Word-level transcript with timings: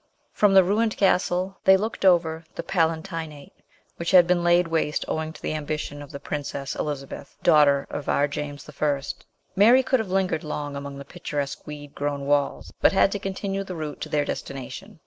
From 0.33 0.55
the 0.55 0.63
ruined 0.63 0.97
castle 0.97 1.59
they 1.63 1.77
looked 1.77 2.05
over 2.05 2.43
the 2.55 2.63
Palatinate 2.63 3.53
which 3.97 4.09
had 4.09 4.25
been 4.25 4.43
laid 4.43 4.67
waste 4.67 5.05
owing 5.07 5.31
to 5.31 5.39
the 5.39 5.53
ambition 5.53 6.01
of 6.01 6.09
the 6.11 6.19
Princess 6.19 6.75
Elizabeth, 6.75 7.37
daughter 7.43 7.85
of 7.91 8.09
our 8.09 8.27
James 8.27 8.67
I. 8.67 9.01
Mary 9.55 9.83
could 9.83 9.99
have 9.99 10.09
lingered 10.09 10.43
long 10.43 10.75
among 10.75 10.97
the 10.97 11.05
picturesque 11.05 11.67
weed 11.67 11.93
grown 11.93 12.25
walls, 12.25 12.73
but 12.81 12.93
had 12.93 13.11
to 13.11 13.19
continue 13.19 13.63
the 13.63 13.75
route 13.75 14.01
to 14.01 14.09
their 14.09 14.25
destination. 14.25 14.99